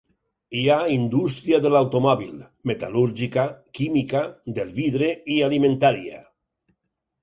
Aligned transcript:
Hi 0.61 0.61
ha 0.69 0.77
indústria 0.93 1.59
de 1.65 1.71
l'automòbil, 1.75 2.33
metal·lúrgica, 2.73 3.47
química, 3.81 4.27
del 4.59 4.75
vidre 4.83 5.15
i 5.37 5.41
alimentària. 5.53 6.23